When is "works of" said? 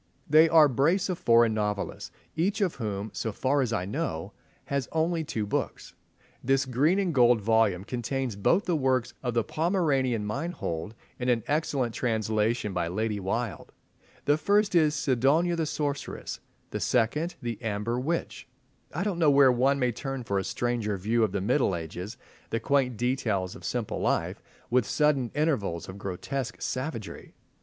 8.75-9.35